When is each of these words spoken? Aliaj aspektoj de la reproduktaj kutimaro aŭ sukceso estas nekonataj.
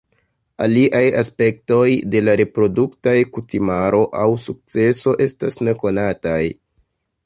Aliaj 0.67 1.01
aspektoj 1.19 1.83
de 2.15 2.23
la 2.25 2.35
reproduktaj 2.43 3.15
kutimaro 3.37 4.03
aŭ 4.25 4.29
sukceso 4.49 5.19
estas 5.31 5.65
nekonataj. 5.71 6.45